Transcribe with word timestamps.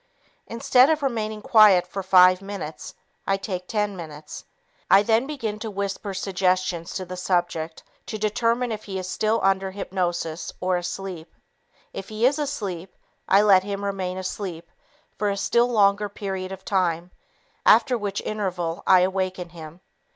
Instead 0.47 0.89
of 0.89 1.03
remaining 1.03 1.43
quiet 1.43 1.85
for 1.85 2.01
five 2.01 2.41
minutes, 2.41 2.95
I 3.27 3.37
take 3.37 3.67
ten 3.67 3.95
minutes. 3.95 4.45
I 4.89 5.03
then 5.03 5.27
begin 5.27 5.59
to 5.59 5.69
whisper 5.69 6.15
suggestions 6.15 6.95
to 6.95 7.05
the 7.05 7.15
subject 7.15 7.83
to 8.07 8.17
determine 8.17 8.71
if 8.71 8.85
he 8.85 8.97
is 8.97 9.07
still 9.07 9.39
under 9.43 9.69
hypnosis 9.69 10.51
or 10.59 10.75
asleep. 10.75 11.35
If 11.93 12.09
he 12.09 12.25
is 12.25 12.39
asleep, 12.39 12.95
I 13.29 13.43
let 13.43 13.61
him 13.63 13.85
remain 13.85 14.17
asleep 14.17 14.71
for 15.19 15.29
a 15.29 15.37
still 15.37 15.67
longer 15.67 16.09
period 16.09 16.51
of 16.51 16.65
time, 16.65 17.11
after 17.63 17.95
which 17.95 18.21
interval 18.21 18.81
I 18.87 19.01
awaken 19.01 19.49
him. 19.49 19.81